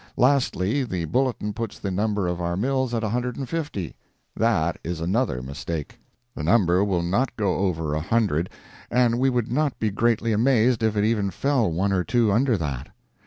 [0.17, 3.95] Lastly, the Bulletin puts the number of our mills at 150.
[4.35, 5.99] That is another mistake;
[6.33, 8.49] the number will not go over a hundred,
[8.89, 12.57] and we would not be greatly amazed if it even fell one or two under
[12.57, 12.87] that.